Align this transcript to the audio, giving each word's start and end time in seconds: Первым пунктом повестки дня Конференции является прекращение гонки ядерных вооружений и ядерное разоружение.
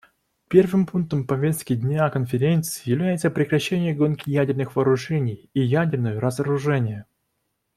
Первым 0.47 0.87
пунктом 0.87 1.27
повестки 1.27 1.75
дня 1.75 2.09
Конференции 2.09 2.89
является 2.89 3.29
прекращение 3.29 3.93
гонки 3.93 4.31
ядерных 4.31 4.75
вооружений 4.75 5.51
и 5.53 5.61
ядерное 5.63 6.19
разоружение. 6.19 7.05